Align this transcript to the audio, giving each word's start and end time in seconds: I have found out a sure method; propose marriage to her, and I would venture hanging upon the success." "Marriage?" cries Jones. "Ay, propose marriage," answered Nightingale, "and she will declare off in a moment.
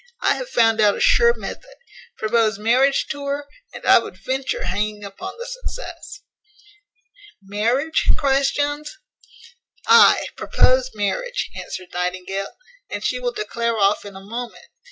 I 0.19 0.33
have 0.33 0.49
found 0.49 0.81
out 0.81 0.97
a 0.97 0.99
sure 0.99 1.35
method; 1.35 1.75
propose 2.17 2.57
marriage 2.57 3.05
to 3.11 3.23
her, 3.27 3.47
and 3.71 3.85
I 3.85 3.99
would 3.99 4.17
venture 4.17 4.65
hanging 4.65 5.03
upon 5.03 5.37
the 5.37 5.45
success." 5.45 6.21
"Marriage?" 7.39 8.05
cries 8.17 8.49
Jones. 8.49 8.97
"Ay, 9.85 10.25
propose 10.35 10.89
marriage," 10.95 11.51
answered 11.55 11.89
Nightingale, 11.93 12.57
"and 12.89 13.03
she 13.03 13.19
will 13.19 13.31
declare 13.31 13.77
off 13.77 14.03
in 14.03 14.15
a 14.15 14.21
moment. 14.21 14.69